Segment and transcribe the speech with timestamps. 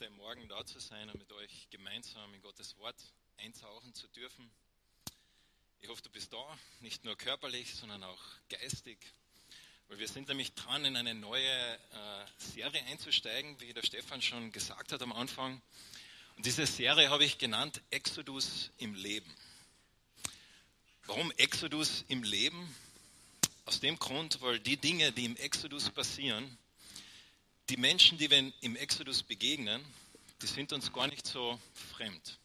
[0.00, 2.94] heute Morgen da zu sein und mit euch gemeinsam in Gottes Wort
[3.36, 4.48] eintauchen zu dürfen.
[5.80, 8.96] Ich hoffe, du bist da, nicht nur körperlich, sondern auch geistig.
[9.88, 11.78] Weil wir sind nämlich dran, in eine neue äh,
[12.36, 15.60] Serie einzusteigen, wie der Stefan schon gesagt hat am Anfang.
[16.36, 19.34] Und diese Serie habe ich genannt Exodus im Leben.
[21.06, 22.72] Warum Exodus im Leben?
[23.64, 26.56] Aus dem Grund, weil die Dinge, die im Exodus passieren,
[27.68, 29.84] die Menschen, die wir im Exodus begegnen,
[30.40, 31.58] die sind uns gar nicht so
[31.96, 32.38] fremd.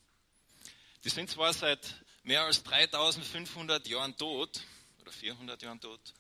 [1.04, 4.62] Die sind zwar seit mehr als 3500 Jahren tot
[5.02, 6.14] oder 400 Jahren tot,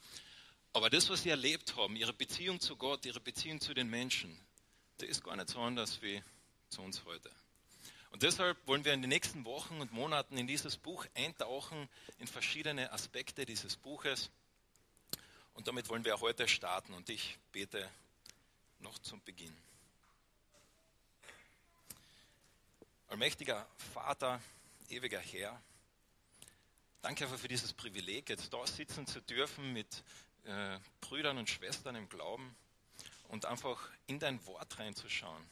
[0.71, 4.37] aber das, was sie erlebt haben, ihre Beziehung zu Gott, ihre Beziehung zu den Menschen,
[4.99, 6.23] der ist gar nicht so anders wie
[6.69, 7.29] zu uns heute.
[8.11, 12.27] Und deshalb wollen wir in den nächsten Wochen und Monaten in dieses Buch eintauchen, in
[12.27, 14.29] verschiedene Aspekte dieses Buches.
[15.55, 16.93] Und damit wollen wir heute starten.
[16.93, 17.89] Und ich bete
[18.83, 19.55] noch zum Beginn.
[23.07, 24.41] Allmächtiger Vater,
[24.89, 25.61] ewiger Herr,
[27.01, 30.03] danke einfach für dieses Privileg, jetzt da sitzen zu dürfen mit
[30.45, 32.55] äh, Brüdern und Schwestern im Glauben
[33.29, 35.43] und einfach in dein Wort reinzuschauen.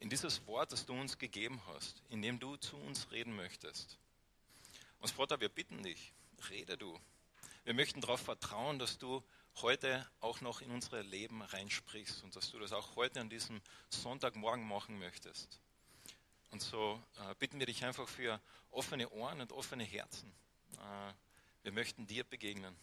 [0.00, 3.98] In dieses Wort, das du uns gegeben hast, in dem du zu uns reden möchtest.
[5.00, 6.12] Und Vater, wir bitten dich,
[6.50, 6.98] rede du.
[7.64, 9.22] Wir möchten darauf vertrauen, dass du
[9.62, 13.60] heute auch noch in unsere Leben reinsprichst und dass du das auch heute an diesem
[13.88, 15.60] Sonntagmorgen machen möchtest.
[16.50, 18.40] Und so äh, bitten wir dich einfach für
[18.70, 20.32] offene Ohren und offene Herzen.
[20.74, 21.12] Äh,
[21.62, 22.76] wir möchten dir begegnen,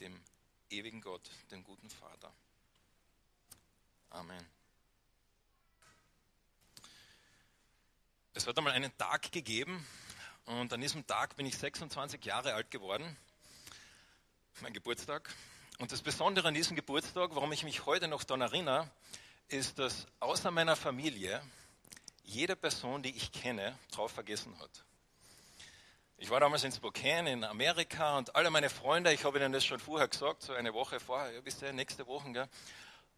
[0.00, 0.20] dem
[0.70, 2.32] ewigen Gott, dem guten Vater.
[4.10, 4.46] Amen.
[8.34, 9.84] Es hat einmal einen Tag gegeben
[10.44, 13.16] und an diesem Tag bin ich 26 Jahre alt geworden.
[14.60, 15.34] Mein Geburtstag.
[15.80, 18.90] Und das Besondere an diesem Geburtstag, warum ich mich heute noch daran erinnere,
[19.46, 21.40] ist, dass außer meiner Familie
[22.24, 24.84] jede Person, die ich kenne, drauf vergessen hat.
[26.16, 29.64] Ich war damals in Spokane in Amerika und alle meine Freunde, ich habe ihnen das
[29.64, 32.48] schon vorher gesagt, so eine Woche vorher, ja, bis nächste Woche, gell?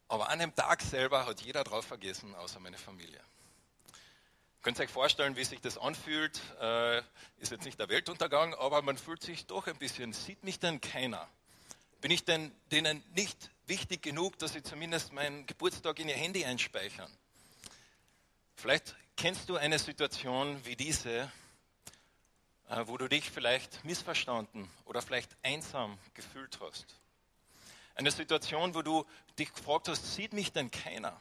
[0.08, 3.20] aber an dem Tag selber hat jeder drauf vergessen, außer meine Familie.
[4.60, 6.38] Könnt ihr euch vorstellen, wie sich das anfühlt?
[6.60, 6.98] Äh,
[7.38, 10.82] ist jetzt nicht der Weltuntergang, aber man fühlt sich doch ein bisschen, sieht mich denn
[10.82, 11.26] keiner?
[12.00, 16.46] Bin ich denn denen nicht wichtig genug, dass sie zumindest meinen Geburtstag in ihr Handy
[16.46, 17.10] einspeichern?
[18.56, 21.30] Vielleicht kennst du eine Situation wie diese,
[22.70, 26.86] äh, wo du dich vielleicht missverstanden oder vielleicht einsam gefühlt hast.
[27.94, 29.04] Eine Situation, wo du
[29.38, 31.20] dich gefragt hast, sieht mich denn keiner?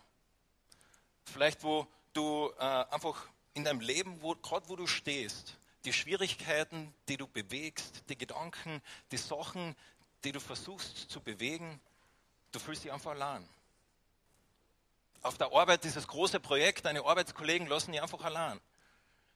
[1.26, 7.18] Vielleicht, wo du äh, einfach in deinem Leben, gerade wo du stehst, die Schwierigkeiten, die
[7.18, 9.76] du bewegst, die Gedanken, die Sachen,
[10.24, 11.80] die du versuchst zu bewegen,
[12.52, 13.48] du fühlst dich einfach allein.
[15.22, 18.60] Auf der Arbeit dieses große Projekt, deine Arbeitskollegen lassen dich einfach allein.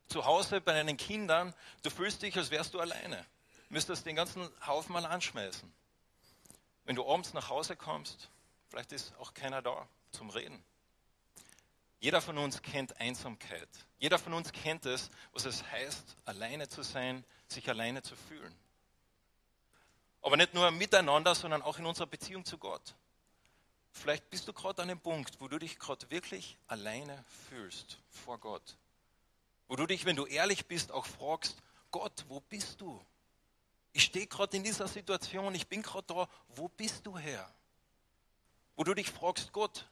[0.07, 3.25] Zu Hause bei deinen Kindern, du fühlst dich, als wärst du alleine.
[3.69, 5.71] Müsstest den ganzen Haufen mal anschmeißen.
[6.85, 8.29] Wenn du abends nach Hause kommst,
[8.69, 10.63] vielleicht ist auch keiner da zum Reden.
[11.99, 13.69] Jeder von uns kennt Einsamkeit.
[13.97, 18.53] Jeder von uns kennt es, was es heißt, alleine zu sein, sich alleine zu fühlen.
[20.23, 22.95] Aber nicht nur miteinander, sondern auch in unserer Beziehung zu Gott.
[23.91, 28.39] Vielleicht bist du gerade an dem Punkt, wo du dich gerade wirklich alleine fühlst vor
[28.39, 28.77] Gott.
[29.67, 31.61] Wo du dich, wenn du ehrlich bist, auch fragst,
[31.91, 33.05] Gott, wo bist du?
[33.91, 37.47] Ich stehe gerade in dieser Situation, ich bin gerade da, wo bist du her?
[38.75, 39.87] Wo du dich fragst, Gott,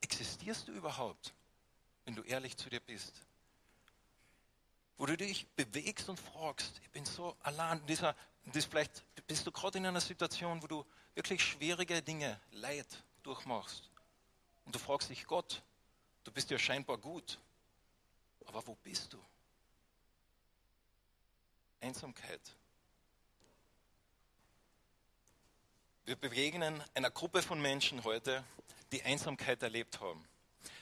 [0.00, 1.34] existierst du überhaupt,
[2.04, 3.20] wenn du ehrlich zu dir bist?
[4.98, 8.14] Wo du dich bewegst und fragst, ich bin so allein, dieser
[8.52, 12.86] das vielleicht bist du gerade in einer Situation, wo du wirklich schwierige Dinge, Leid
[13.22, 13.90] durchmachst.
[14.64, 15.62] Und du fragst dich, Gott,
[16.24, 17.38] du bist ja scheinbar gut,
[18.44, 19.18] aber wo bist du?
[21.80, 22.40] Einsamkeit.
[26.04, 28.44] Wir begegnen einer Gruppe von Menschen heute,
[28.92, 30.24] die Einsamkeit erlebt haben.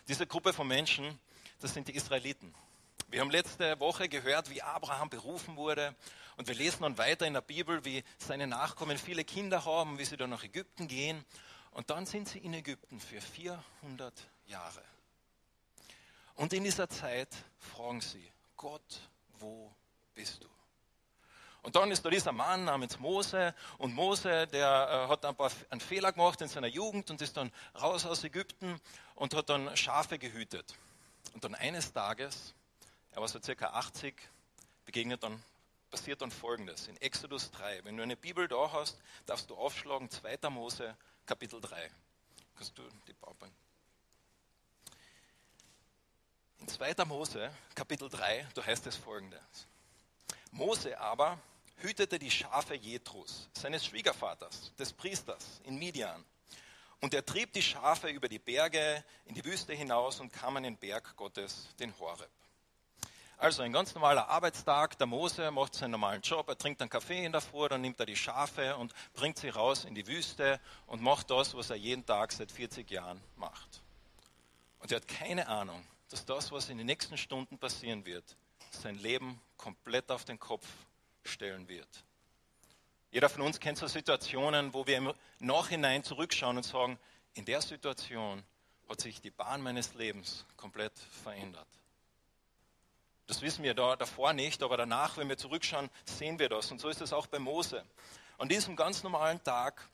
[0.06, 1.18] Diese Gruppe von Menschen,
[1.60, 2.54] das sind die Israeliten.
[3.08, 5.94] Wir haben letzte Woche gehört, wie Abraham berufen wurde.
[6.36, 10.04] Und wir lesen dann weiter in der Bibel, wie seine Nachkommen viele Kinder haben, wie
[10.04, 11.24] sie dann nach Ägypten gehen.
[11.70, 14.12] Und dann sind sie in Ägypten für 400
[14.46, 14.82] Jahre.
[16.34, 17.28] Und in dieser Zeit
[17.58, 19.00] fragen sie, Gott,
[19.38, 19.72] wo
[20.14, 20.48] bist du?
[21.62, 25.50] Und dann ist da dieser Mann namens Mose und Mose, der äh, hat ein paar,
[25.70, 28.78] einen Fehler gemacht in seiner Jugend und ist dann raus aus Ägypten
[29.14, 30.76] und hat dann Schafe gehütet.
[31.32, 32.54] Und dann eines Tages
[33.14, 34.14] er war so circa 80,
[34.84, 35.40] begegnet dann,
[35.90, 36.88] passiert dann folgendes.
[36.88, 40.50] In Exodus 3, wenn du eine Bibel da hast, darfst du aufschlagen 2.
[40.50, 41.90] Mose, Kapitel 3.
[42.56, 43.52] Kannst du die PowerPoint?
[46.66, 47.04] 2.
[47.04, 49.68] Mose, Kapitel 3, da heißt es folgendes.
[50.50, 51.38] Mose aber
[51.76, 56.24] hütete die Schafe Jethros, seines Schwiegervaters, des Priesters in Midian.
[57.00, 60.64] Und er trieb die Schafe über die Berge in die Wüste hinaus und kam an
[60.64, 62.30] den Berg Gottes, den Horeb.
[63.36, 67.24] Also ein ganz normaler Arbeitstag, der Mose macht seinen normalen Job, er trinkt einen Kaffee
[67.24, 70.60] in der Früh, dann nimmt er die Schafe und bringt sie raus in die Wüste
[70.86, 73.82] und macht das, was er jeden Tag seit 40 Jahren macht.
[74.78, 78.36] Und er hat keine Ahnung, dass das, was in den nächsten Stunden passieren wird,
[78.70, 80.66] sein Leben komplett auf den Kopf
[81.24, 81.88] stellen wird.
[83.10, 86.98] Jeder von uns kennt so Situationen, wo wir im Nachhinein zurückschauen und sagen,
[87.34, 88.42] in der Situation
[88.88, 90.92] hat sich die Bahn meines Lebens komplett
[91.22, 91.68] verändert.
[93.26, 96.70] Das wissen wir da, davor nicht, aber danach, wenn wir zurückschauen, sehen wir das.
[96.70, 97.84] Und so ist es auch bei Mose.
[98.36, 99.88] An diesem ganz normalen Tag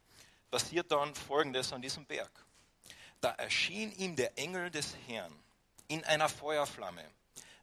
[0.50, 2.30] passiert dann Folgendes an diesem Berg.
[3.20, 5.32] Da erschien ihm der Engel des Herrn
[5.88, 7.04] in einer Feuerflamme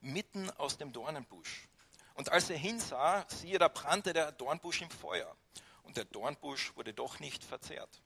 [0.01, 1.67] mitten aus dem Dornenbusch.
[2.13, 5.35] Und als er hinsah, siehe, da brannte der Dornbusch im Feuer.
[5.83, 8.01] Und der Dornbusch wurde doch nicht verzehrt.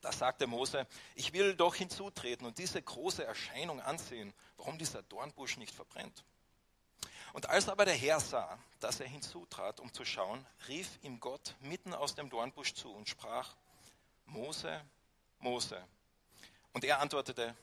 [0.00, 5.56] Da sagte Mose, ich will doch hinzutreten und diese große Erscheinung ansehen, warum dieser Dornbusch
[5.56, 6.24] nicht verbrennt.
[7.32, 11.54] Und als aber der Herr sah, dass er hinzutrat, um zu schauen, rief ihm Gott
[11.60, 13.54] mitten aus dem Dornbusch zu und sprach,
[14.26, 14.82] Mose,
[15.38, 15.82] Mose.
[16.72, 17.54] Und er antwortete,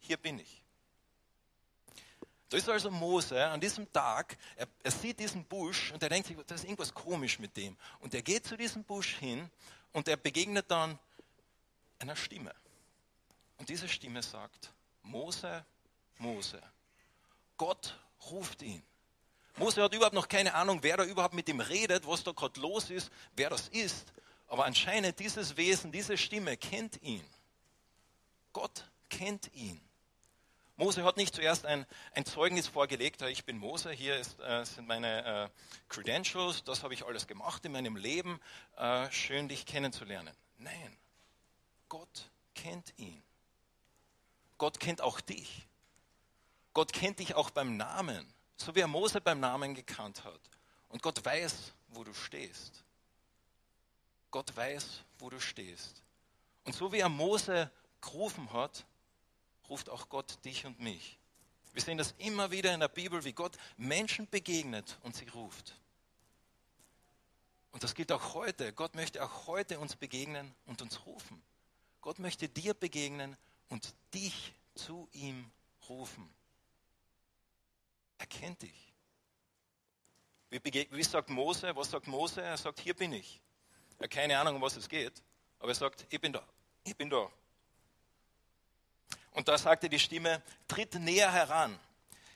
[0.00, 0.62] hier bin ich.
[2.48, 6.28] Da ist also Mose an diesem Tag, er, er, sieht diesen Busch und er denkt
[6.28, 7.76] sich, das ist irgendwas komisch mit dem.
[8.00, 9.50] Und er geht zu diesem Busch hin
[9.92, 10.98] und er begegnet dann
[11.98, 12.54] einer Stimme.
[13.56, 14.70] Und diese Stimme sagt,
[15.02, 15.64] Mose,
[16.18, 16.60] Mose.
[17.56, 17.98] Gott
[18.30, 18.82] ruft ihn.
[19.56, 22.58] Mose hat überhaupt noch keine Ahnung, wer da überhaupt mit ihm redet, was da gerade
[22.60, 24.12] los ist, wer das ist.
[24.48, 27.24] Aber anscheinend dieses Wesen, diese Stimme kennt ihn.
[28.52, 29.80] Gott kennt ihn.
[30.76, 34.88] Mose hat nicht zuerst ein, ein Zeugnis vorgelegt, ich bin Mose, hier ist, äh, sind
[34.88, 35.48] meine äh,
[35.88, 38.40] Credentials, das habe ich alles gemacht in meinem Leben,
[38.76, 40.34] äh, schön dich kennenzulernen.
[40.58, 40.96] Nein,
[41.88, 43.22] Gott kennt ihn.
[44.58, 45.66] Gott kennt auch dich.
[46.72, 48.32] Gott kennt dich auch beim Namen,
[48.62, 50.40] so wie er Mose beim Namen gekannt hat.
[50.88, 52.84] Und Gott weiß, wo du stehst.
[54.30, 56.02] Gott weiß, wo du stehst.
[56.64, 57.70] Und so wie er Mose
[58.00, 58.86] gerufen hat,
[59.68, 61.18] ruft auch Gott dich und mich.
[61.72, 65.74] Wir sehen das immer wieder in der Bibel, wie Gott Menschen begegnet und sie ruft.
[67.72, 68.72] Und das gilt auch heute.
[68.74, 71.42] Gott möchte auch heute uns begegnen und uns rufen.
[72.02, 73.36] Gott möchte dir begegnen
[73.68, 75.50] und dich zu ihm
[75.88, 76.28] rufen.
[78.22, 78.94] Er kennt dich.
[80.48, 81.74] Wie, wie sagt Mose?
[81.74, 82.40] Was sagt Mose?
[82.40, 83.40] Er sagt, hier bin ich.
[83.98, 85.20] Er hat keine Ahnung, um was es geht,
[85.58, 86.46] aber er sagt, ich bin da.
[86.84, 87.28] Ich bin da.
[89.32, 91.76] Und da sagte die Stimme, tritt näher heran,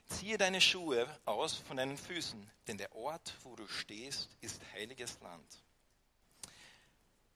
[0.08, 5.20] ziehe deine Schuhe aus von deinen Füßen, denn der Ort, wo du stehst, ist heiliges
[5.20, 5.62] Land.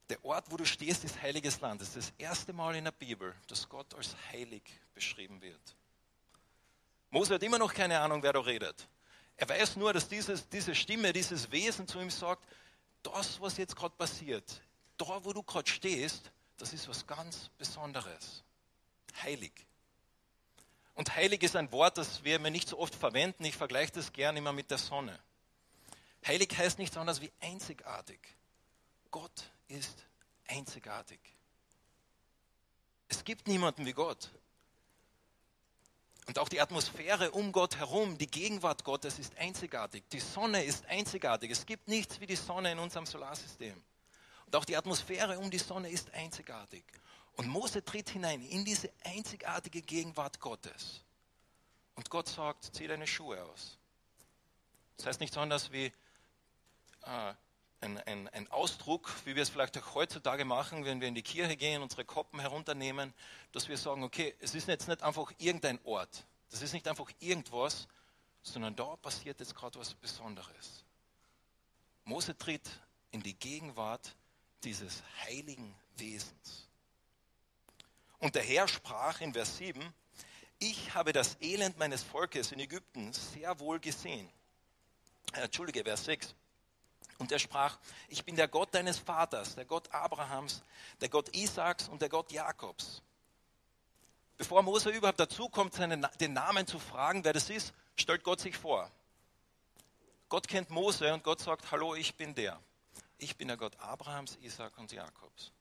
[0.08, 1.82] Der Ort, wo du stehst, ist heiliges Land.
[1.82, 5.76] Das ist das erste Mal in der Bibel, dass Gott als heilig beschrieben wird.
[7.10, 8.88] Mose hat immer noch keine Ahnung, wer da redet.
[9.36, 12.46] Er weiß nur, dass dieses, diese Stimme, dieses Wesen zu ihm sagt,
[13.02, 14.62] das, was jetzt gerade passiert,
[14.96, 18.44] da, wo du gerade stehst, das ist was ganz Besonderes
[19.22, 19.52] heilig.
[20.94, 23.44] Und heilig ist ein Wort, das wir mir nicht so oft verwenden.
[23.44, 25.18] Ich vergleiche das gerne immer mit der Sonne.
[26.26, 28.20] Heilig heißt nichts anderes wie einzigartig.
[29.10, 30.04] Gott ist
[30.46, 31.20] einzigartig.
[33.08, 34.30] Es gibt niemanden wie Gott.
[36.30, 40.04] Und auch die Atmosphäre um Gott herum, die Gegenwart Gottes ist einzigartig.
[40.12, 41.50] Die Sonne ist einzigartig.
[41.50, 43.74] Es gibt nichts wie die Sonne in unserem Solarsystem.
[44.46, 46.84] Und auch die Atmosphäre um die Sonne ist einzigartig.
[47.32, 51.02] Und Mose tritt hinein in diese einzigartige Gegenwart Gottes.
[51.96, 53.76] Und Gott sagt, zieh deine Schuhe aus.
[54.98, 55.86] Das heißt nichts anderes wie
[57.06, 57.34] äh,
[57.80, 61.22] ein, ein, ein, Ausdruck, wie wir es vielleicht auch heutzutage machen, wenn wir in die
[61.22, 63.14] Kirche gehen, unsere Koppen herunternehmen,
[63.52, 66.26] dass wir sagen, okay, es ist jetzt nicht einfach irgendein Ort.
[66.50, 67.88] Das ist nicht einfach irgendwas,
[68.42, 70.84] sondern da passiert jetzt gerade was Besonderes.
[72.04, 72.68] Mose tritt
[73.12, 74.14] in die Gegenwart
[74.64, 76.68] dieses heiligen Wesens.
[78.18, 79.80] Und der Herr sprach in Vers 7,
[80.58, 84.28] ich habe das Elend meines Volkes in Ägypten sehr wohl gesehen.
[85.32, 86.34] Äh, Entschuldige, Vers 6.
[87.20, 90.62] Und er sprach, ich bin der Gott deines Vaters, der Gott Abrahams,
[91.02, 93.02] der Gott Isaaks und der Gott Jakobs.
[94.38, 98.40] Bevor Mose überhaupt dazu kommt, seinen, den Namen zu fragen, wer das ist, stellt Gott
[98.40, 98.90] sich vor.
[100.30, 102.58] Gott kennt Mose und Gott sagt, hallo, ich bin der.
[103.18, 105.52] Ich bin der Gott Abrahams, Isaak und Jakobs.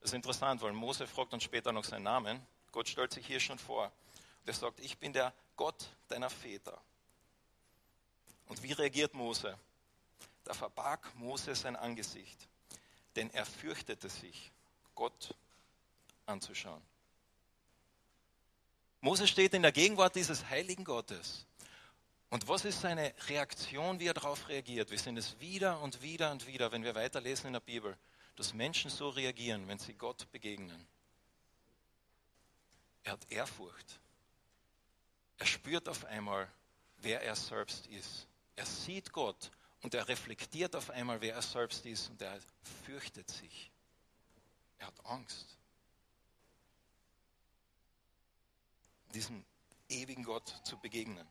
[0.00, 2.44] Das ist interessant, weil Mose fragt dann später noch seinen Namen.
[2.72, 3.84] Gott stellt sich hier schon vor.
[4.40, 6.80] Und er sagt, ich bin der Gott deiner Väter.
[8.48, 9.56] Und wie reagiert Mose?
[10.48, 12.48] Da verbarg Mose sein Angesicht,
[13.16, 14.50] denn er fürchtete sich,
[14.94, 15.34] Gott
[16.24, 16.80] anzuschauen.
[19.02, 21.44] Mose steht in der Gegenwart dieses heiligen Gottes.
[22.30, 24.90] Und was ist seine Reaktion, wie er darauf reagiert?
[24.90, 27.98] Wir sehen es wieder und wieder und wieder, wenn wir weiterlesen in der Bibel,
[28.36, 30.88] dass Menschen so reagieren, wenn sie Gott begegnen.
[33.02, 34.00] Er hat Ehrfurcht.
[35.36, 36.50] Er spürt auf einmal,
[37.02, 38.26] wer er selbst ist.
[38.56, 39.50] Er sieht Gott
[39.82, 42.38] und er reflektiert auf einmal, wer er selbst ist und er
[42.84, 43.70] fürchtet sich.
[44.78, 45.56] Er hat Angst.
[49.14, 49.44] Diesem
[49.88, 51.26] ewigen Gott zu begegnen.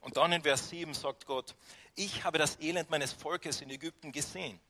[0.00, 1.54] Und dann in Vers 7 sagt Gott,
[1.94, 4.60] ich habe das Elend meines Volkes in Ägypten gesehen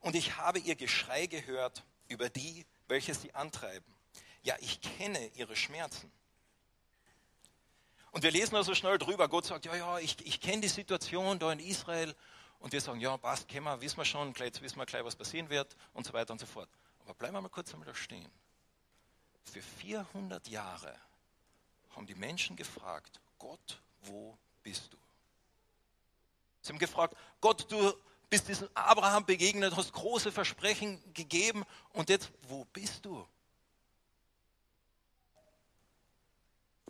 [0.00, 3.94] und ich habe ihr Geschrei gehört über die, welche sie antreiben.
[4.42, 6.12] Ja, ich kenne ihre Schmerzen.
[8.16, 9.28] Und wir lesen also schnell drüber.
[9.28, 12.14] Gott sagt, ja, ja, ich, ich kenne die Situation da in Israel.
[12.60, 15.14] Und wir sagen, ja, passt, kennen wir, wissen wir schon, jetzt wissen wir gleich, was
[15.14, 16.66] passieren wird und so weiter und so fort.
[17.04, 18.26] Aber bleiben wir mal kurz einmal da stehen.
[19.44, 20.96] Für 400 Jahre
[21.94, 24.96] haben die Menschen gefragt, Gott, wo bist du?
[26.62, 27.92] Sie haben gefragt, Gott, du
[28.30, 33.28] bist diesem Abraham begegnet, hast große Versprechen gegeben und jetzt, wo bist du?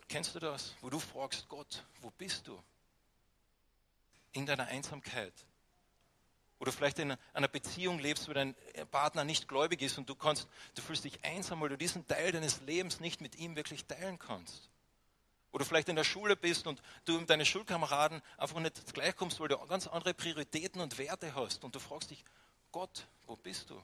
[0.07, 2.61] Kennst du das, wo du fragst, Gott, wo bist du?
[4.31, 5.33] In deiner Einsamkeit.
[6.59, 8.55] Oder vielleicht in einer Beziehung lebst, wo dein
[8.89, 12.31] Partner nicht gläubig ist und du kannst, du fühlst dich einsam, weil du diesen Teil
[12.31, 14.69] deines Lebens nicht mit ihm wirklich teilen kannst.
[15.51, 19.47] Oder vielleicht in der Schule bist und du mit deinen Schulkameraden einfach nicht gleichkommst, weil
[19.49, 21.63] du ganz andere Prioritäten und Werte hast.
[21.63, 22.23] Und du fragst dich,
[22.71, 23.81] Gott, wo bist du?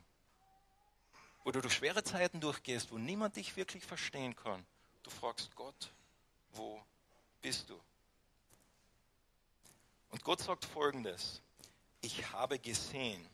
[1.46, 4.65] Oder du schwere Zeiten durchgehst, wo niemand dich wirklich verstehen kann.
[5.03, 5.92] Du fragst Gott,
[6.53, 6.81] wo
[7.41, 7.79] bist du?
[10.10, 11.41] Und Gott sagt folgendes,
[12.01, 13.27] ich habe gesehen,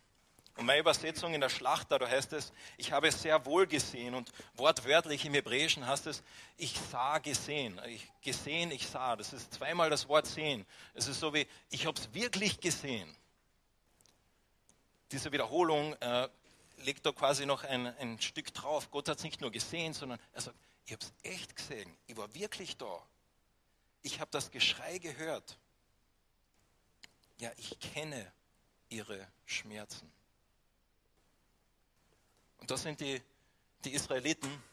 [0.59, 4.13] und meine Übersetzung in der Schlacht, da heißt es, ich habe sehr wohl gesehen.
[4.13, 6.21] Und wortwörtlich im Hebräischen heißt es,
[6.57, 7.79] ich sah gesehen.
[7.88, 9.15] Ich gesehen, ich sah.
[9.15, 10.65] Das ist zweimal das Wort sehen.
[10.93, 13.15] Es ist so wie, ich habe es wirklich gesehen.
[15.13, 16.27] Diese Wiederholung äh,
[16.79, 18.91] legt da quasi noch ein, ein Stück drauf.
[18.91, 21.98] Gott hat es nicht nur gesehen, sondern er sagt, ich habe es echt gesehen.
[22.07, 23.05] Ich war wirklich da.
[24.01, 25.57] Ich habe das Geschrei gehört.
[27.38, 28.31] Ja, ich kenne
[28.89, 30.12] ihre Schmerzen.
[32.57, 33.21] Und das sind die,
[33.86, 34.63] die Israeliten.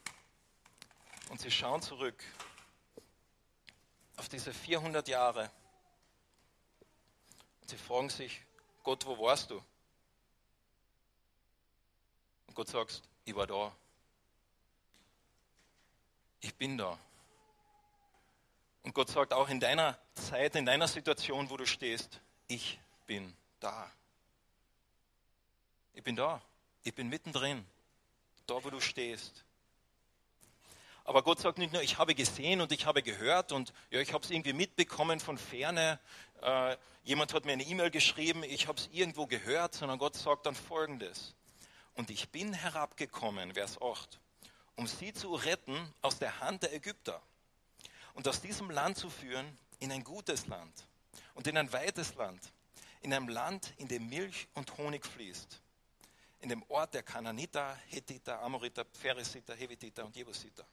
[1.28, 2.22] Und sie schauen zurück
[4.16, 5.50] auf diese 400 Jahre.
[7.60, 8.44] Und sie fragen sich,
[8.82, 9.62] Gott, wo warst du?
[12.46, 13.76] Und Gott sagt, ich war da.
[16.46, 16.96] Ich bin da.
[18.84, 23.34] Und Gott sagt auch in deiner Zeit, in deiner Situation, wo du stehst, ich bin
[23.58, 23.90] da.
[25.92, 26.40] Ich bin da.
[26.84, 27.66] Ich bin mittendrin
[28.46, 29.44] da wo du stehst.
[31.02, 34.12] Aber Gott sagt nicht nur, ich habe gesehen und ich habe gehört und ja, ich
[34.12, 35.98] habe es irgendwie mitbekommen von ferne.
[36.42, 40.46] Äh, jemand hat mir eine E-Mail geschrieben, ich habe es irgendwo gehört, sondern Gott sagt
[40.46, 41.34] dann Folgendes.
[41.94, 44.20] Und ich bin herabgekommen, Vers 8,
[44.76, 47.20] um sie zu retten aus der Hand der Ägypter
[48.14, 50.86] und aus diesem Land zu führen in ein gutes Land
[51.34, 52.40] und in ein weites Land,
[53.00, 55.60] in einem Land, in dem Milch und Honig fließt
[56.40, 60.64] in dem Ort der Kananiter, Hethiter, Amoriter, Pheresiter, Hevititer und Jebusiter.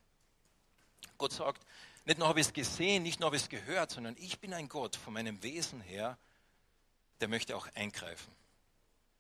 [1.18, 1.66] Gott sagt,
[2.06, 4.54] nicht nur habe ich es gesehen, nicht nur habe ich es gehört, sondern ich bin
[4.54, 6.18] ein Gott von meinem Wesen her,
[7.22, 8.32] der möchte auch eingreifen.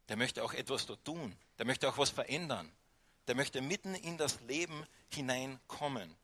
[0.10, 1.36] Der möchte auch etwas dort tun.
[1.58, 2.72] Der möchte auch was verändern.
[3.28, 6.16] Der möchte mitten in das Leben hineinkommen.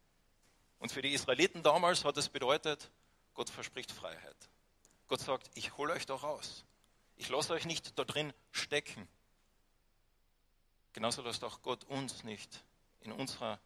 [0.80, 2.90] Und für die Israeliten damals hat es bedeutet,
[3.34, 4.36] Gott verspricht Freiheit.
[5.08, 6.66] Gott sagt, ich hole euch da raus.
[7.16, 9.08] Ich lasse euch nicht da drin stecken.
[10.94, 12.64] Genauso lässt auch Gott uns nicht
[13.02, 13.60] in unserer,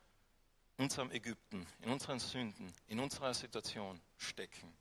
[0.77, 4.73] unserem Ägypten, in unseren Sünden, in unserer Situation stecken,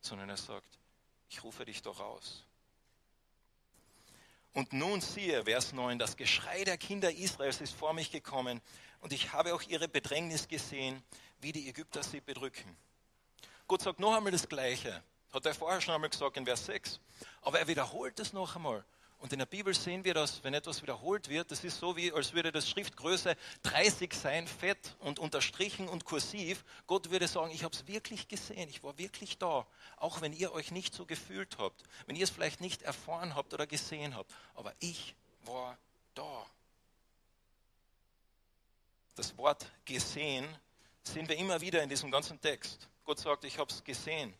[0.00, 0.78] sondern er sagt,
[1.28, 2.44] ich rufe dich doch raus.
[4.58, 8.60] Und nun siehe, Vers 9, das Geschrei der Kinder Israels ist vor mich gekommen
[9.00, 11.00] und ich habe auch ihre Bedrängnis gesehen,
[11.40, 12.76] wie die Ägypter sie bedrücken.
[13.68, 15.00] Gott sagt noch einmal das Gleiche.
[15.32, 16.98] Hat er vorher schon einmal gesagt in Vers 6.
[17.42, 18.84] Aber er wiederholt es noch einmal.
[19.18, 22.12] Und in der Bibel sehen wir das, wenn etwas wiederholt wird, das ist so wie,
[22.12, 26.64] als würde das Schriftgröße 30 sein, fett und unterstrichen und kursiv.
[26.86, 30.52] Gott würde sagen, ich habe es wirklich gesehen, ich war wirklich da, auch wenn ihr
[30.52, 34.32] euch nicht so gefühlt habt, wenn ihr es vielleicht nicht erfahren habt oder gesehen habt,
[34.54, 35.76] aber ich war
[36.14, 36.46] da.
[39.16, 40.46] Das Wort gesehen
[41.02, 42.88] sehen wir immer wieder in diesem ganzen Text.
[43.04, 44.32] Gott sagt, ich habe es gesehen.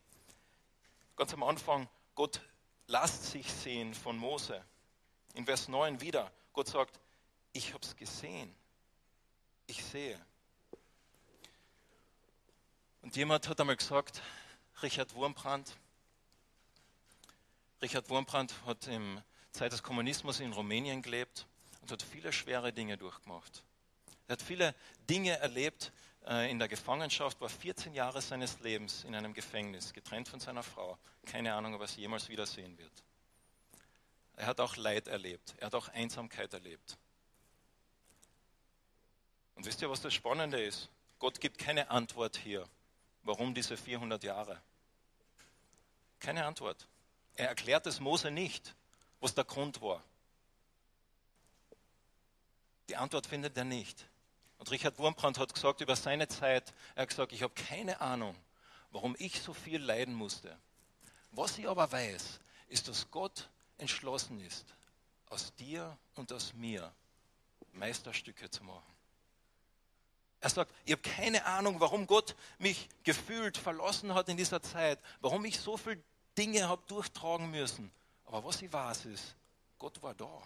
[1.16, 2.40] Ganz am Anfang, Gott
[2.88, 4.64] lasst sich sehen von Mose.
[5.34, 6.98] In Vers 9 wieder, Gott sagt,
[7.52, 8.52] ich habe es gesehen.
[9.66, 10.18] Ich sehe.
[13.02, 14.22] Und jemand hat einmal gesagt,
[14.82, 15.76] Richard Wurmbrand,
[17.80, 21.46] Richard Wurmbrand hat im Zeit des Kommunismus in Rumänien gelebt
[21.80, 23.62] und hat viele schwere Dinge durchgemacht.
[24.26, 24.74] Er hat viele
[25.08, 25.92] Dinge erlebt
[26.28, 30.98] in der Gefangenschaft, war 14 Jahre seines Lebens in einem Gefängnis, getrennt von seiner Frau.
[31.24, 32.92] Keine Ahnung, ob er sie jemals wiedersehen wird.
[34.36, 36.98] Er hat auch Leid erlebt, er hat auch Einsamkeit erlebt.
[39.54, 40.90] Und wisst ihr, was das Spannende ist?
[41.18, 42.68] Gott gibt keine Antwort hier.
[43.22, 44.62] Warum diese 400 Jahre?
[46.20, 46.86] Keine Antwort.
[47.34, 48.74] Er erklärt es Mose nicht,
[49.20, 50.04] was der Grund war.
[52.88, 54.08] Die Antwort findet er nicht.
[54.58, 58.36] Und Richard Wurmbrand hat gesagt über seine Zeit, er hat gesagt, ich habe keine Ahnung,
[58.90, 60.56] warum ich so viel leiden musste.
[61.30, 63.48] Was ich aber weiß, ist, dass Gott
[63.78, 64.66] entschlossen ist,
[65.30, 66.92] aus dir und aus mir
[67.72, 68.98] Meisterstücke zu machen.
[70.40, 75.00] Er sagt, ich habe keine Ahnung, warum Gott mich gefühlt verlassen hat in dieser Zeit,
[75.20, 76.02] warum ich so viele
[76.36, 77.90] Dinge habe durchtragen müssen.
[78.24, 79.34] Aber was ich weiß ist,
[79.78, 80.42] Gott war da.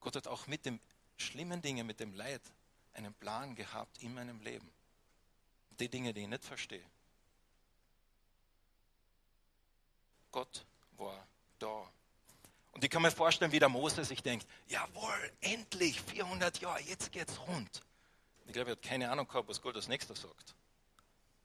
[0.00, 0.80] Gott hat auch mit den
[1.16, 2.42] schlimmen Dingen, mit dem Leid
[2.94, 4.70] einen Plan gehabt in meinem Leben.
[5.78, 6.84] Die Dinge, die ich nicht verstehe.
[10.30, 10.64] Gott
[10.96, 11.26] war
[11.58, 11.90] da.
[12.72, 17.12] Und ich kann mir vorstellen, wie der Mose sich denkt, jawohl, endlich, 400 Jahre, jetzt
[17.12, 17.82] geht's rund.
[18.46, 20.54] Ich glaube, er hat keine Ahnung gehabt, was Gott als nächster sagt.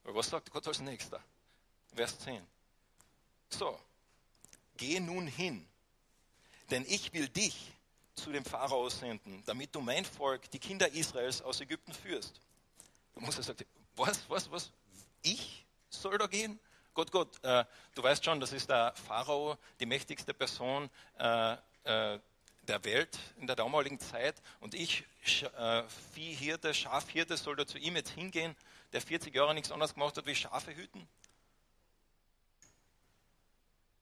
[0.03, 1.21] Aber was sagt Gott als nächster?
[1.93, 2.45] Vers 10.
[3.49, 3.79] So,
[4.77, 5.67] geh nun hin,
[6.69, 7.73] denn ich will dich
[8.17, 12.41] zu dem Pharao senden, damit du mein Volk, die Kinder Israels, aus Ägypten führst.
[13.15, 14.71] Der Mose sagt, was, was, was,
[15.21, 16.59] ich soll da gehen?
[16.93, 21.53] Gott, Gott, äh, du weißt schon, das ist der Pharao, die mächtigste Person äh,
[21.83, 22.19] äh,
[22.63, 24.41] der Welt in der damaligen Zeit.
[24.59, 25.05] Und ich,
[25.57, 28.55] äh, Viehhirte, Schafhirte, soll da zu ihm jetzt hingehen,
[28.93, 31.07] der 40 Jahre nichts anderes gemacht hat wie Schafe hüten?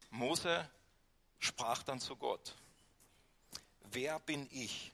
[0.09, 0.69] Mose
[1.39, 2.55] sprach dann zu Gott,
[3.91, 4.91] wer bin ich,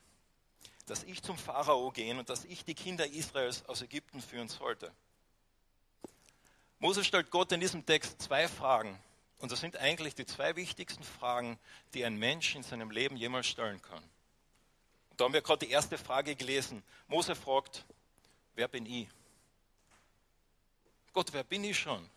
[0.85, 4.91] dass ich zum Pharao gehen und dass ich die Kinder Israels aus Ägypten führen sollte?
[6.79, 8.97] Mose stellt Gott in diesem Text zwei Fragen.
[9.37, 11.59] Und das sind eigentlich die zwei wichtigsten Fragen,
[11.93, 14.03] die ein Mensch in seinem Leben jemals stellen kann.
[15.09, 16.83] Und da haben wir gerade die erste Frage gelesen.
[17.07, 17.85] Mose fragt,
[18.55, 19.07] wer bin ich?
[21.13, 22.07] Gott, wer bin ich schon?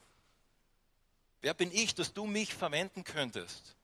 [1.41, 3.75] Wer bin ich, dass du mich verwenden könntest?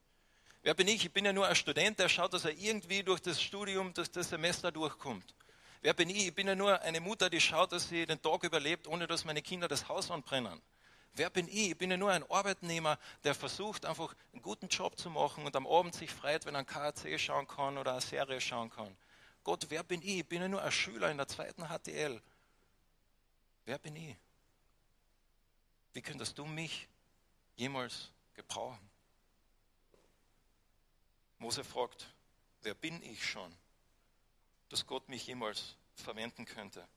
[0.63, 1.05] Wer bin ich?
[1.05, 4.11] Ich bin ja nur ein Student, der schaut, dass er irgendwie durch das Studium, durch
[4.11, 5.33] das Semester durchkommt.
[5.81, 6.27] Wer bin ich?
[6.27, 9.25] Ich bin ja nur eine Mutter, die schaut, dass sie den Tag überlebt, ohne dass
[9.25, 10.61] meine Kinder das Haus anbrennen.
[11.13, 11.71] Wer bin ich?
[11.71, 15.55] Ich bin ja nur ein Arbeitnehmer, der versucht, einfach einen guten Job zu machen und
[15.55, 18.95] am Abend sich freut, wenn er ein KRC schauen kann oder eine Serie schauen kann.
[19.43, 20.19] Gott, wer bin ich?
[20.19, 22.21] Ich bin ja nur ein Schüler in der zweiten HTL.
[23.65, 24.15] Wer bin ich?
[25.93, 26.87] Wie könntest du mich
[27.55, 28.90] jemals gebrauchen?
[31.41, 32.07] Mose fragt,
[32.61, 33.53] wer bin ich schon?
[34.71, 36.87] dass Gott mich jemals verwenden könnte.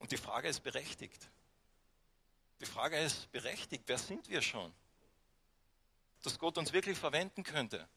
[0.00, 1.30] Und die Frage ist berechtigt.
[2.60, 4.74] Die Frage ist berechtigt, wer sind wir schon?
[6.22, 7.88] Dass Gott uns wirklich verwenden könnte.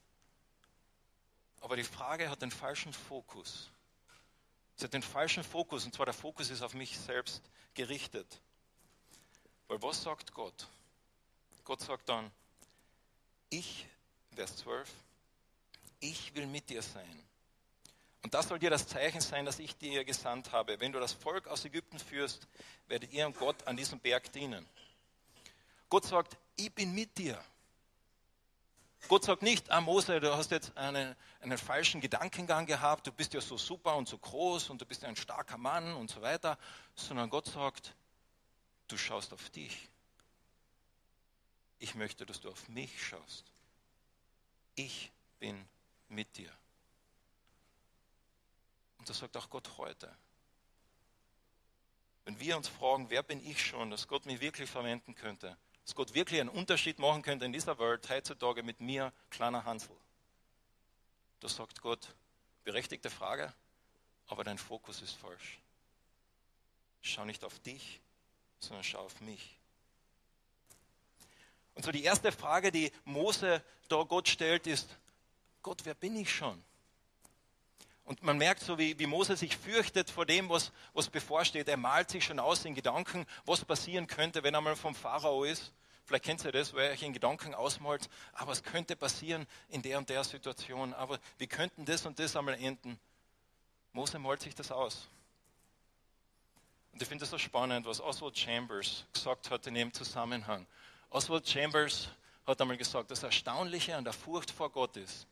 [1.60, 3.70] Aber die Frage hat den falschen Fokus.
[4.76, 7.42] Sie hat den falschen Fokus, und zwar der Fokus ist auf mich selbst
[7.74, 8.40] gerichtet.
[9.66, 10.68] Weil was sagt Gott?
[11.64, 12.30] Gott sagt dann,
[13.58, 13.86] ich,
[14.34, 14.90] Vers 12,
[16.00, 17.22] ich will mit dir sein.
[18.22, 20.80] Und das soll dir das Zeichen sein, das ich dir gesandt habe.
[20.80, 22.48] Wenn du das Volk aus Ägypten führst,
[22.88, 24.66] werdet ihr Gott an diesem Berg dienen.
[25.88, 27.38] Gott sagt, ich bin mit dir.
[29.08, 33.34] Gott sagt nicht, ah Mose, du hast jetzt einen, einen falschen Gedankengang gehabt, du bist
[33.34, 36.22] ja so super und so groß und du bist ja ein starker Mann und so
[36.22, 36.58] weiter,
[36.94, 37.94] sondern Gott sagt,
[38.88, 39.90] du schaust auf dich.
[41.84, 43.44] Ich möchte, dass du auf mich schaust.
[44.74, 45.68] Ich bin
[46.08, 46.50] mit dir.
[48.96, 50.10] Und das sagt auch Gott heute.
[52.24, 55.94] Wenn wir uns fragen, wer bin ich schon, dass Gott mich wirklich verwenden könnte, dass
[55.94, 59.94] Gott wirklich einen Unterschied machen könnte in dieser Welt heutzutage mit mir, kleiner Hansel.
[61.40, 62.14] Da sagt Gott,
[62.62, 63.52] berechtigte Frage,
[64.28, 65.60] aber dein Fokus ist falsch.
[67.02, 68.00] Schau nicht auf dich,
[68.58, 69.58] sondern schau auf mich.
[71.74, 74.96] Und so die erste Frage, die Mose da Gott stellt, ist,
[75.62, 76.62] Gott, wer bin ich schon?
[78.04, 81.68] Und man merkt so, wie, wie Mose sich fürchtet vor dem, was, was bevorsteht.
[81.68, 85.44] Er malt sich schon aus in Gedanken, was passieren könnte, wenn er mal vom Pharao
[85.44, 85.72] ist.
[86.04, 89.80] Vielleicht kennt ihr das, weil er euch in Gedanken ausmalt, aber was könnte passieren in
[89.80, 93.00] der und der Situation, aber wie könnten das und das einmal enden?
[93.94, 95.08] Mose malt sich das aus.
[96.92, 100.66] Und ich finde es so spannend, was Oswald Chambers gesagt hat in dem Zusammenhang.
[101.14, 102.08] Oswald Chambers
[102.44, 105.28] hat einmal gesagt, das Erstaunliche an der Furcht vor Gott ist,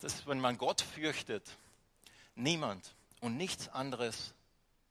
[0.00, 1.56] dass wenn man Gott fürchtet,
[2.34, 4.34] niemand und nichts anderes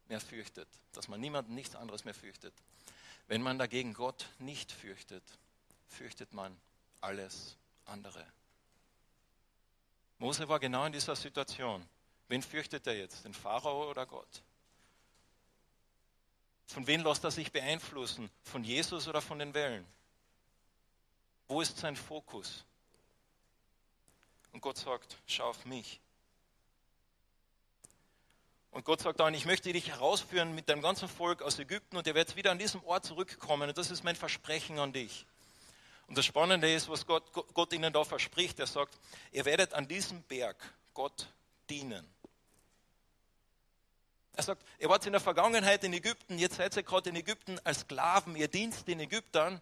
[0.08, 2.52] mehr fürchtet, dass man niemanden nichts anderes mehr fürchtet.
[3.28, 5.22] Wenn man dagegen Gott nicht fürchtet,
[5.88, 6.58] fürchtet man
[7.00, 8.26] alles andere.
[10.18, 11.88] Mose war genau in dieser Situation.
[12.28, 13.24] Wen fürchtet er jetzt?
[13.24, 14.42] Den Pharao oder Gott?
[16.66, 18.32] Von wem lässt er sich beeinflussen?
[18.42, 19.86] Von Jesus oder von den Wellen?
[21.54, 22.66] Wo ist sein Fokus?
[24.54, 26.02] Und Gott sagt, schau auf mich.
[28.72, 32.08] Und Gott sagt dann, ich möchte dich herausführen mit deinem ganzen Volk aus Ägypten und
[32.08, 35.28] ihr werdet wieder an diesem Ort zurückkommen und das ist mein Versprechen an dich.
[36.08, 38.60] Und das Spannende ist, was Gott, Gott ihnen da verspricht.
[38.60, 38.98] Er sagt,
[39.32, 40.58] ihr werdet an diesem Berg
[40.96, 41.28] Gott
[41.70, 42.04] dienen.
[44.34, 47.60] Er sagt, ihr wart in der Vergangenheit in Ägypten, jetzt seid ihr gerade in Ägypten
[47.64, 49.62] als Sklaven, ihr dienst den Ägyptern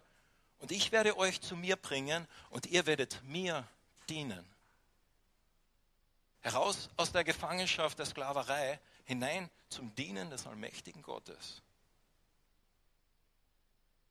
[0.62, 3.66] und ich werde euch zu mir bringen und ihr werdet mir
[4.08, 4.48] dienen.
[6.40, 11.62] Heraus aus der Gefangenschaft der Sklaverei hinein zum Dienen des allmächtigen Gottes.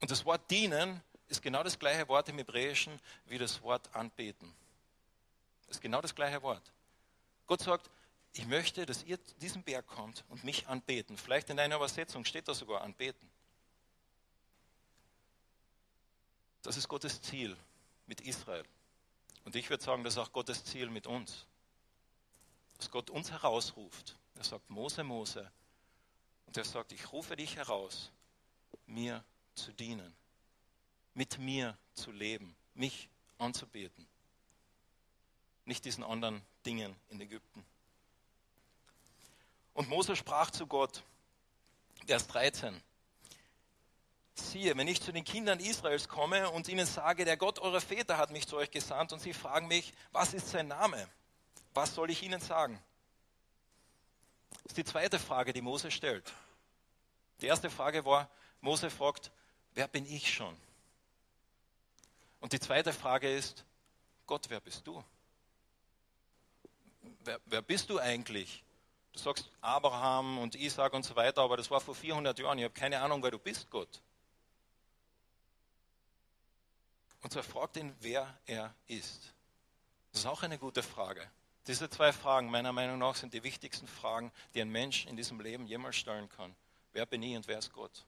[0.02, 4.54] Und das Wort dienen ist genau das gleiche Wort im Hebräischen wie das Wort anbeten.
[5.68, 6.74] Das ist genau das gleiche Wort.
[7.48, 7.90] Gott sagt,
[8.34, 11.18] ich möchte, dass ihr diesen Berg kommt und mich anbeten.
[11.18, 13.31] Vielleicht in deiner Übersetzung steht da sogar anbeten.
[16.62, 17.58] Das ist Gottes Ziel
[18.06, 18.66] mit Israel.
[19.46, 21.46] Und ich würde sagen, das ist auch Gottes Ziel mit uns.
[22.78, 24.16] Dass Gott uns herausruft.
[24.36, 25.52] Er sagt, Mose, Mose.
[26.46, 28.12] Und er sagt, ich rufe dich heraus,
[28.86, 29.24] mir
[29.56, 30.14] zu dienen,
[31.14, 34.08] mit mir zu leben, mich anzubeten.
[35.66, 37.66] Nicht diesen anderen Dingen in Ägypten.
[39.74, 41.04] Und Mose sprach zu Gott,
[42.06, 42.82] Vers 13,
[44.34, 48.18] siehe, wenn ich zu den Kindern Israels komme und ihnen sage, der Gott eurer Väter
[48.18, 51.08] hat mich zu euch gesandt und sie fragen mich, was ist sein Name?
[51.74, 52.82] Was soll ich ihnen sagen?
[54.64, 56.32] Das ist die zweite Frage, die Mose stellt.
[57.42, 58.30] Die erste Frage war,
[58.62, 59.32] Mose fragt,
[59.74, 60.56] wer bin ich schon?
[62.40, 63.66] Und die zweite Frage ist,
[64.26, 65.04] Gott, wer bist du?
[67.24, 68.64] Wer, wer bist du eigentlich?
[69.14, 72.58] Du sagst Abraham und Isaac und so weiter, aber das war vor 400 Jahren.
[72.58, 74.02] Ich habe keine Ahnung, wer du bist, Gott.
[77.22, 79.34] Und zwar fragt ihn, wer er ist.
[80.12, 81.30] Das ist auch eine gute Frage.
[81.68, 85.40] Diese zwei Fragen, meiner Meinung nach, sind die wichtigsten Fragen, die ein Mensch in diesem
[85.40, 86.56] Leben jemals stellen kann.
[86.94, 88.06] Wer bin ich und wer ist Gott?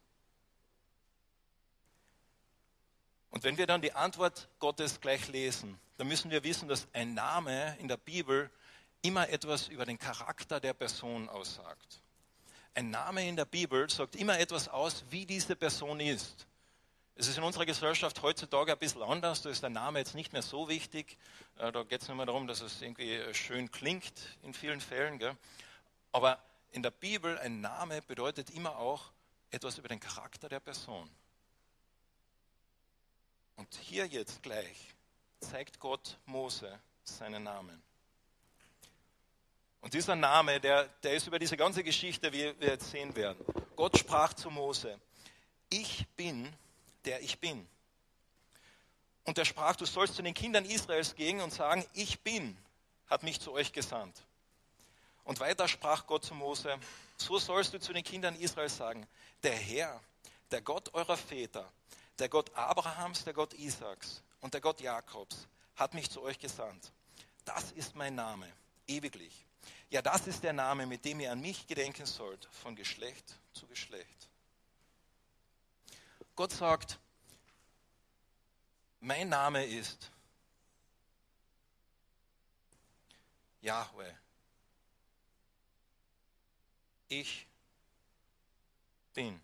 [3.30, 7.14] Und wenn wir dann die Antwort Gottes gleich lesen, dann müssen wir wissen, dass ein
[7.14, 8.50] Name in der Bibel
[9.02, 12.02] immer etwas über den Charakter der Person aussagt.
[12.74, 16.48] Ein Name in der Bibel sagt immer etwas aus, wie diese Person ist.
[17.16, 19.44] Es ist in unserer Gesellschaft heutzutage ein bisschen anders.
[19.44, 21.18] Da ist der Name jetzt nicht mehr so wichtig.
[21.58, 25.20] Äh, da geht es nur mehr darum, dass es irgendwie schön klingt in vielen Fällen.
[25.20, 25.38] Gell?
[26.12, 26.40] Aber
[26.72, 29.12] in der Bibel ein Name bedeutet immer auch
[29.52, 31.10] etwas über den Charakter der Person.
[33.58, 34.96] Und hier jetzt gleich
[35.40, 37.84] zeigt Gott Mose seinen Namen.
[39.82, 43.46] Und dieser Name, der, der ist über diese ganze Geschichte, wie wir jetzt sehen werden.
[43.76, 45.00] Gott sprach zu Mose,
[45.70, 46.52] ich bin,
[47.06, 47.68] der ich bin.
[49.26, 52.58] Und er sprach, du sollst zu den Kindern Israels gehen und sagen, ich bin,
[53.08, 54.22] hat mich zu euch gesandt.
[55.24, 56.78] Und weiter sprach Gott zu Mose,
[57.18, 59.08] so sollst du zu den Kindern Israels sagen,
[59.44, 60.02] der Herr,
[60.52, 61.72] der Gott eurer Väter,
[62.20, 66.92] der Gott Abrahams, der Gott Isaaks und der Gott Jakobs, hat mich zu euch gesandt.
[67.46, 68.52] Das ist mein Name,
[68.88, 69.46] ewiglich.
[69.90, 73.68] Ja, das ist der Name, mit dem ihr an mich gedenken sollt, von Geschlecht zu
[73.68, 74.30] Geschlecht.
[76.36, 77.00] Gott sagt,
[79.00, 80.12] mein Name ist
[83.62, 84.12] Yahweh.
[87.08, 87.48] Ich
[89.14, 89.40] bin.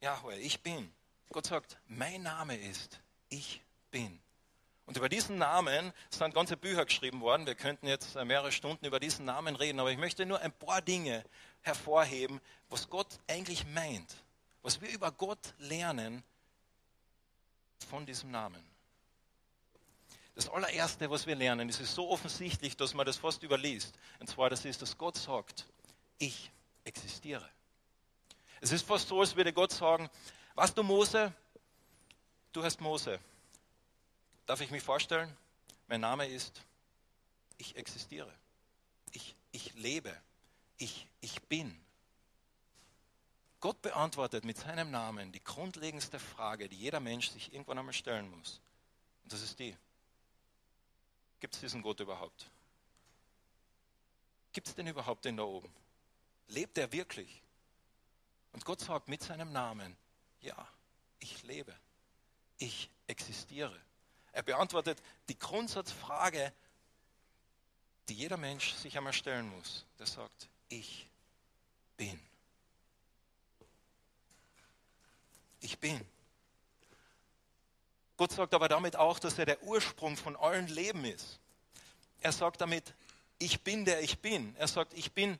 [0.00, 0.92] Yahweh, ich bin.
[1.30, 4.20] Gott sagt, mein Name ist Ich bin.
[4.86, 7.46] Und über diesen Namen sind ganze Bücher geschrieben worden.
[7.46, 10.82] Wir könnten jetzt mehrere Stunden über diesen Namen reden, aber ich möchte nur ein paar
[10.82, 11.24] Dinge
[11.64, 14.14] hervorheben, was Gott eigentlich meint,
[14.62, 16.22] was wir über Gott lernen
[17.88, 18.62] von diesem Namen.
[20.34, 23.94] Das allererste, was wir lernen, es ist so offensichtlich, dass man das fast überliest.
[24.18, 25.66] Und zwar, das ist, dass Gott sagt,
[26.18, 26.50] ich
[26.84, 27.48] existiere.
[28.60, 30.10] Es ist fast so, als würde Gott sagen,
[30.54, 31.32] was du Mose,
[32.52, 33.20] du heißt Mose.
[34.46, 35.34] Darf ich mich vorstellen?
[35.86, 36.62] Mein Name ist,
[37.58, 38.32] ich existiere.
[39.12, 40.14] Ich, ich lebe.
[40.84, 41.74] Ich, ich bin.
[43.58, 48.30] Gott beantwortet mit seinem Namen die grundlegendste Frage, die jeder Mensch sich irgendwann einmal stellen
[48.30, 48.60] muss.
[49.22, 49.74] Und das ist die,
[51.40, 52.50] gibt es diesen Gott überhaupt?
[54.52, 55.72] Gibt es den überhaupt den da oben?
[56.48, 57.42] Lebt er wirklich?
[58.52, 59.96] Und Gott sagt mit seinem Namen,
[60.42, 60.68] ja,
[61.18, 61.74] ich lebe,
[62.58, 63.80] ich existiere.
[64.32, 66.52] Er beantwortet die Grundsatzfrage,
[68.10, 69.86] die jeder Mensch sich einmal stellen muss.
[69.98, 71.06] Der sagt, ich
[71.96, 72.18] bin.
[75.60, 76.00] Ich bin.
[78.16, 81.40] Gott sagt aber damit auch, dass er der Ursprung von allen Leben ist.
[82.20, 82.94] Er sagt damit,
[83.38, 84.54] ich bin der ich bin.
[84.56, 85.38] Er sagt, ich bin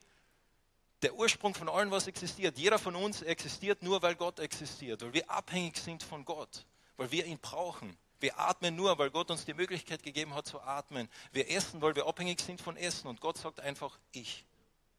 [1.02, 2.58] der Ursprung von allem, was existiert.
[2.58, 6.64] Jeder von uns existiert nur, weil Gott existiert, weil wir abhängig sind von Gott,
[6.96, 7.96] weil wir ihn brauchen.
[8.20, 11.10] Wir atmen nur, weil Gott uns die Möglichkeit gegeben hat zu atmen.
[11.32, 13.08] Wir essen, weil wir abhängig sind von Essen.
[13.08, 14.46] Und Gott sagt einfach, ich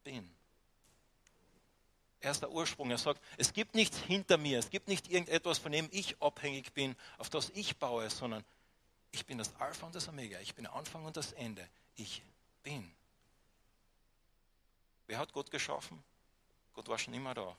[0.06, 0.30] bin.
[2.20, 2.90] Er ist der Ursprung.
[2.92, 6.72] Er sagt, es gibt nichts hinter mir, es gibt nicht irgendetwas, von dem ich abhängig
[6.72, 8.44] bin, auf das ich baue, sondern
[9.10, 10.38] ich bin das Alpha und das Omega.
[10.40, 11.68] Ich bin Anfang und das Ende.
[11.96, 12.22] Ich
[12.62, 12.88] bin.
[15.08, 16.02] Wer hat Gott geschaffen?
[16.72, 17.56] Gott war schon immer da.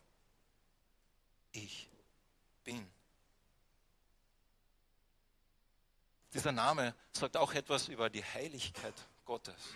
[1.52, 1.90] Ich
[2.64, 2.90] bin.
[6.34, 9.76] Dieser Name sagt auch etwas über die Heiligkeit Gottes.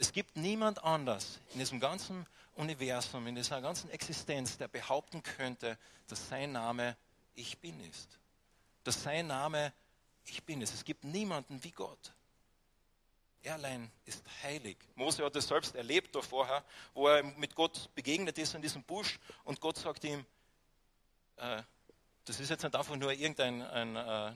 [0.00, 5.76] Es gibt niemand anders in diesem ganzen Universum, in dieser ganzen Existenz, der behaupten könnte,
[6.08, 6.96] dass sein Name
[7.34, 8.18] Ich bin ist.
[8.82, 9.74] Dass sein Name
[10.24, 10.72] Ich bin ist.
[10.72, 12.14] Es gibt niemanden wie Gott.
[13.42, 14.78] Er allein ist heilig.
[14.94, 18.82] Mose hat es selbst erlebt da vorher, wo er mit Gott begegnet ist in diesem
[18.82, 20.24] Busch und Gott sagt ihm,
[21.36, 21.62] äh,
[22.24, 24.32] das ist jetzt nicht einfach nur irgendein ein, äh,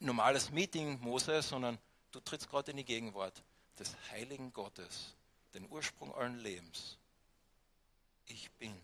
[0.00, 1.78] normales Meeting, Mose, sondern
[2.12, 3.42] du trittst gerade in die Gegenwart
[3.78, 5.14] des heiligen Gottes,
[5.54, 6.98] den Ursprung allen Lebens.
[8.26, 8.74] Ich bin.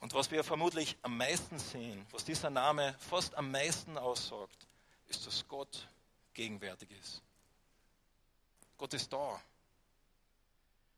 [0.00, 4.66] Und was wir vermutlich am meisten sehen, was dieser Name fast am meisten aussagt,
[5.08, 5.88] ist, dass Gott
[6.32, 7.22] gegenwärtig ist.
[8.78, 9.40] Gott ist da.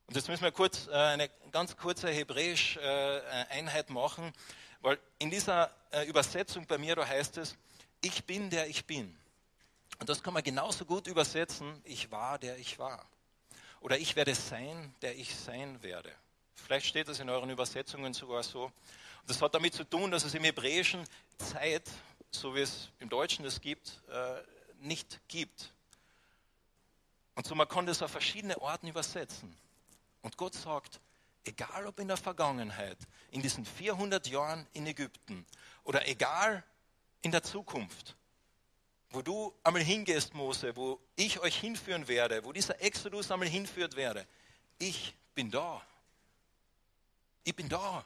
[0.07, 4.33] Und jetzt müssen wir kurz äh, eine ganz kurze hebräische äh, Einheit machen,
[4.81, 7.57] weil in dieser äh, Übersetzung bei mir da heißt es,
[8.03, 9.17] ich bin der ich bin.
[9.99, 13.07] Und das kann man genauso gut übersetzen, ich war der ich war.
[13.81, 16.13] Oder ich werde sein, der ich sein werde.
[16.55, 18.65] Vielleicht steht das in euren Übersetzungen sogar so.
[18.65, 21.05] Und das hat damit zu tun, dass es im Hebräischen
[21.39, 21.89] Zeit,
[22.31, 24.43] so wie es im Deutschen es gibt, äh,
[24.81, 25.73] nicht gibt.
[27.35, 29.57] Und so man kann das auf verschiedene Orten übersetzen.
[30.23, 31.01] Und Gott sagt,
[31.45, 32.99] egal ob in der Vergangenheit,
[33.31, 35.47] in diesen 400 Jahren in Ägypten
[35.85, 36.63] oder egal
[37.23, 38.17] in der Zukunft,
[39.11, 43.97] wo du einmal hingehst, Mose, wo ich euch hinführen werde, wo dieser Exodus einmal hinführt
[43.97, 44.27] werde,
[44.79, 45.81] ich bin da.
[47.45, 48.05] Ich bin da.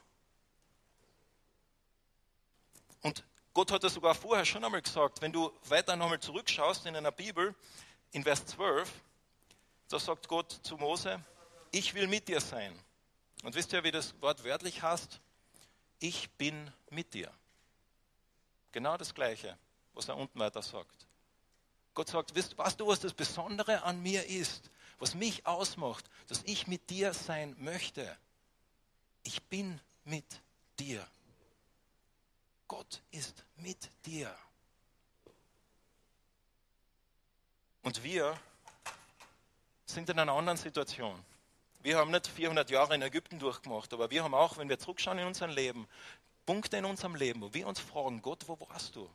[3.03, 3.25] Und
[3.55, 7.13] Gott hat das sogar vorher schon einmal gesagt, wenn du weiter nochmal zurückschaust in einer
[7.13, 7.55] Bibel,
[8.13, 8.91] in Vers 12,
[9.89, 11.23] da sagt Gott zu Mose,
[11.71, 12.77] ich will mit dir sein.
[13.45, 15.21] Und wisst ihr, wie das Wort wörtlich heißt?
[16.01, 17.31] Ich bin mit dir.
[18.77, 19.57] Genau das Gleiche,
[19.95, 21.07] was er unten weiter sagt.
[21.95, 26.43] Gott sagt, wisst weißt du, was das Besondere an mir ist, was mich ausmacht, dass
[26.45, 28.15] ich mit dir sein möchte?
[29.23, 30.27] Ich bin mit
[30.79, 31.09] dir.
[32.69, 34.37] Gott ist mit dir.
[37.83, 38.39] Und wir
[39.87, 41.19] sind in einer anderen Situation.
[41.81, 45.19] Wir haben nicht 400 Jahre in Ägypten durchgemacht, aber wir haben auch, wenn wir zurückschauen
[45.19, 45.89] in unserem Leben,
[46.47, 49.11] Punkte in unserem Leben, wo wir uns fragen, Gott, wo warst du?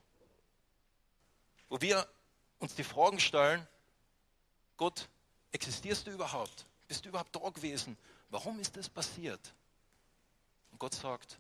[1.69, 2.05] Wo wir
[2.59, 3.65] uns die Fragen stellen,
[4.77, 5.07] Gott,
[5.51, 6.65] existierst du überhaupt?
[6.87, 7.97] Bist du überhaupt da gewesen?
[8.29, 9.53] Warum ist das passiert?
[10.77, 11.39] Gott sagt,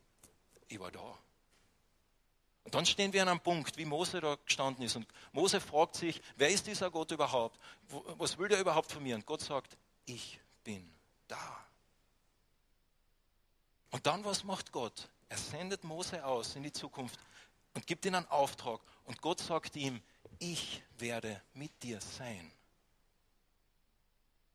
[0.67, 1.17] ich war da.
[2.63, 4.95] Und dann stehen wir an einem Punkt, wie Mose da gestanden ist.
[4.95, 7.59] Und Mose fragt sich, wer ist dieser Gott überhaupt?
[7.89, 9.15] Was will der überhaupt von mir?
[9.15, 9.75] Und Gott sagt,
[10.05, 10.87] ich bin
[11.27, 11.65] da.
[13.89, 15.09] Und dann, was macht Gott?
[15.31, 17.17] Er sendet Mose aus in die Zukunft
[17.73, 18.81] und gibt ihm einen Auftrag.
[19.05, 20.01] Und Gott sagt ihm,
[20.39, 22.51] ich werde mit dir sein.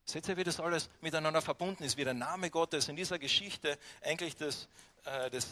[0.05, 3.79] Seht ihr, wie das alles miteinander verbunden ist, wie der Name Gottes in dieser Geschichte
[4.03, 4.67] eigentlich das,
[5.05, 5.47] äh, das,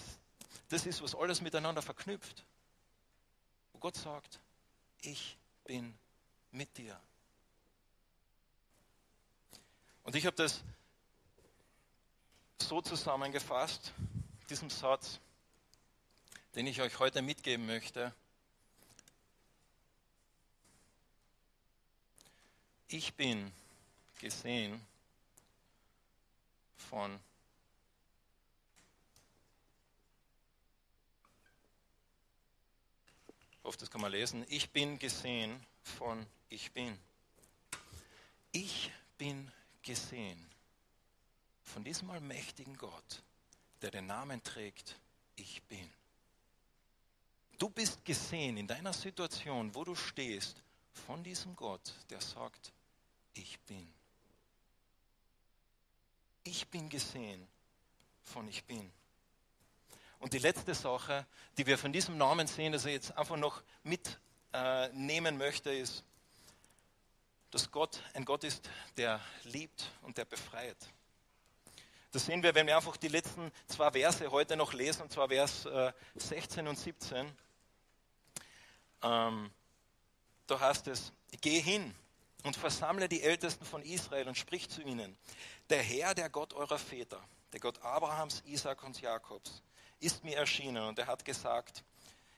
[0.69, 2.45] das ist, was alles miteinander verknüpft.
[3.73, 4.39] Wo Gott sagt,
[5.01, 5.97] ich bin
[6.51, 7.01] mit dir.
[10.03, 10.61] Und ich habe das
[12.61, 13.91] so zusammengefasst,
[14.49, 15.19] diesen Satz,
[16.55, 18.13] den ich euch heute mitgeben möchte.
[22.88, 23.51] Ich bin
[24.19, 24.79] gesehen
[26.77, 27.19] von
[33.51, 34.45] ich hoffe, das kann man lesen.
[34.49, 36.97] Ich bin gesehen von ich bin.
[38.51, 40.49] Ich bin gesehen
[41.63, 43.21] von diesem allmächtigen Gott,
[43.81, 44.99] der den Namen trägt,
[45.35, 45.91] ich bin.
[47.57, 50.61] Du bist gesehen in deiner Situation, wo du stehst,
[51.05, 52.71] von diesem Gott, der sagt,
[53.33, 53.93] ich bin.
[56.43, 57.47] Ich bin gesehen
[58.23, 58.91] von ich bin.
[60.19, 61.25] Und die letzte Sache,
[61.57, 66.03] die wir von diesem Namen sehen, dass er jetzt einfach noch mitnehmen möchte, ist,
[67.51, 70.77] dass Gott ein Gott ist, der liebt und der befreit.
[72.15, 75.28] Das sehen wir, wenn wir einfach die letzten zwei Verse heute noch lesen, und zwar
[75.28, 77.30] Vers äh, 16 und 17.
[79.04, 79.51] Ähm,
[80.47, 81.93] da heißt es, geh hin
[82.43, 85.17] und versammle die Ältesten von Israel und sprich zu ihnen,
[85.69, 89.62] der Herr, der Gott eurer Väter, der Gott Abrahams, Isaac und Jakobs,
[89.99, 91.84] ist mir erschienen und er hat gesagt,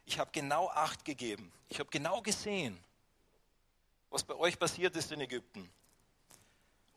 [0.08, 2.84] ich habe genau Acht gegeben, ich habe genau gesehen,
[4.10, 5.70] was bei euch passiert ist in Ägypten.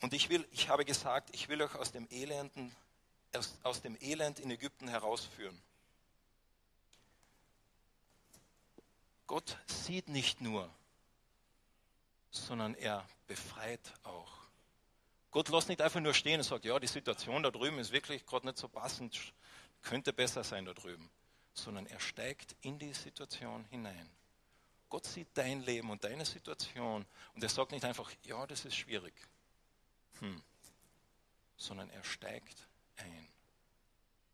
[0.00, 2.74] Und ich, will, ich habe gesagt, ich will euch aus dem, Elenden,
[3.34, 5.60] aus, aus dem Elend in Ägypten herausführen.
[9.26, 10.68] Gott sieht nicht nur,
[12.30, 14.40] sondern er befreit auch.
[15.30, 18.26] Gott lässt nicht einfach nur stehen und sagt, ja, die Situation da drüben ist wirklich
[18.26, 19.16] gerade nicht so passend,
[19.82, 21.08] könnte besser sein da drüben,
[21.54, 24.10] sondern er steigt in die Situation hinein.
[24.88, 28.74] Gott sieht dein Leben und deine Situation und er sagt nicht einfach, ja, das ist
[28.74, 29.14] schwierig,
[30.20, 30.42] hm.
[31.56, 33.28] sondern er steigt ein.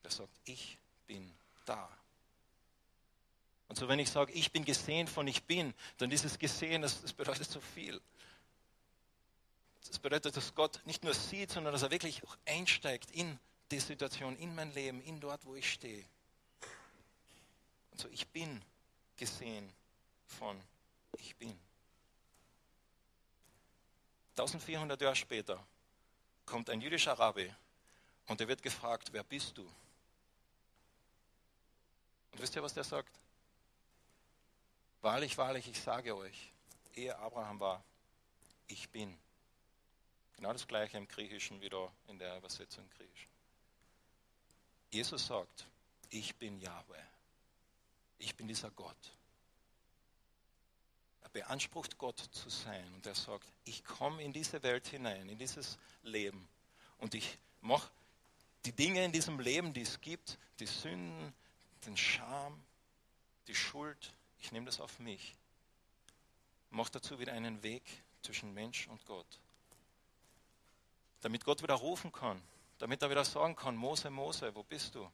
[0.03, 1.89] Er sagt, ich bin da.
[3.69, 7.03] Und so wenn ich sage, ich bin gesehen von ich bin, dann dieses Gesehen, das,
[7.03, 8.01] das bedeutet so viel.
[9.89, 13.39] Das bedeutet, dass Gott nicht nur sieht, sondern dass er wirklich auch einsteigt in
[13.71, 16.05] die Situation, in mein Leben, in dort, wo ich stehe.
[17.91, 18.63] Und so, ich bin
[19.17, 19.73] gesehen
[20.27, 20.61] von
[21.19, 21.59] ich bin.
[24.33, 25.67] 1400 Jahre später
[26.47, 27.53] kommt ein jüdischer Rabbi
[28.27, 29.63] und er wird gefragt, wer bist du?
[32.33, 33.19] Und wisst ihr, was der sagt?
[35.03, 36.53] Wahrlich, wahrlich, ich sage euch,
[36.95, 37.85] ehe Abraham war,
[38.69, 39.17] ich bin.
[40.37, 43.31] Genau das gleiche im Griechischen wie da in der Übersetzung im Griechischen.
[44.91, 45.67] Jesus sagt,
[46.11, 47.03] ich bin Yahweh.
[48.19, 48.97] Ich bin dieser Gott.
[51.33, 55.79] Beansprucht Gott zu sein und er sagt, ich komme in diese Welt hinein, in dieses
[56.03, 56.49] Leben
[56.99, 57.91] und ich mache
[58.65, 61.33] die Dinge in diesem Leben, die es gibt, die Sünden,
[61.85, 62.61] den Scham,
[63.47, 65.37] die Schuld, ich nehme das auf mich.
[66.71, 67.83] Mach dazu wieder einen Weg
[68.23, 69.41] zwischen Mensch und Gott.
[71.21, 72.43] Damit Gott wieder rufen kann,
[72.79, 75.11] damit er wieder sagen kann, Mose, Mose, wo bist du?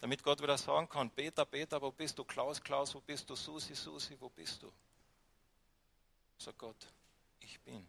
[0.00, 2.24] Damit Gott wieder sagen kann, Peter, Peter, wo bist du?
[2.24, 3.36] Klaus, Klaus, wo bist du?
[3.36, 4.72] Susi, Susi, wo bist du?
[6.44, 6.88] Sag Gott,
[7.38, 7.88] ich bin.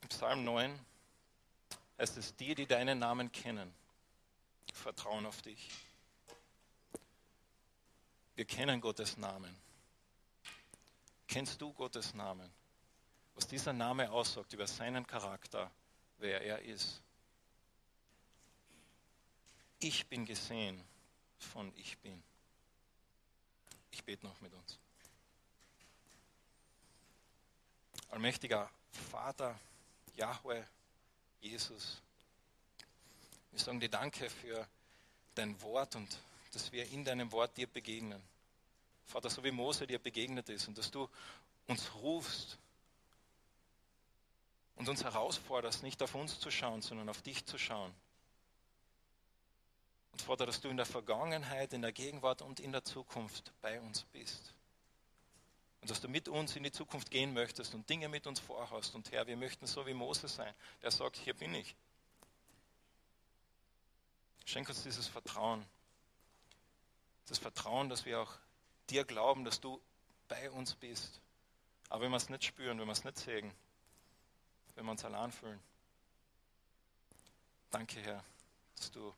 [0.00, 0.86] Im Psalm 9
[1.98, 3.74] heißt es, die, die deinen Namen kennen,
[4.72, 5.68] vertrauen auf dich.
[8.36, 9.54] Wir kennen Gottes Namen.
[11.28, 12.50] Kennst du Gottes Namen?
[13.34, 15.70] Was dieser Name aussagt über seinen Charakter,
[16.16, 17.02] wer er ist.
[19.78, 20.82] Ich bin gesehen
[21.36, 22.22] von ich bin.
[23.94, 24.76] Ich bete noch mit uns.
[28.10, 29.56] Allmächtiger Vater,
[30.16, 30.64] Yahweh,
[31.40, 32.02] Jesus,
[33.52, 34.66] wir sagen dir Danke für
[35.36, 36.18] dein Wort und
[36.52, 38.20] dass wir in deinem Wort dir begegnen.
[39.06, 41.08] Vater, so wie Mose dir begegnet ist und dass du
[41.68, 42.58] uns rufst
[44.74, 47.94] und uns herausforderst, nicht auf uns zu schauen, sondern auf dich zu schauen.
[50.14, 53.80] Und Vater, dass du in der Vergangenheit, in der Gegenwart und in der Zukunft bei
[53.80, 54.54] uns bist.
[55.82, 58.94] Und dass du mit uns in die Zukunft gehen möchtest und Dinge mit uns vorhast.
[58.94, 61.76] Und Herr, wir möchten so wie Mose sein, der sagt, hier bin ich.
[64.46, 65.66] Schenk uns dieses Vertrauen
[67.26, 68.32] das Vertrauen, dass wir auch
[68.90, 69.80] dir glauben, dass du
[70.28, 71.20] bei uns bist.
[71.88, 73.52] Aber wenn wir es nicht spüren, wenn wir es nicht sehen,
[74.74, 75.60] wenn wir uns allein fühlen.
[77.70, 78.24] Danke, Herr,
[78.76, 79.14] dass du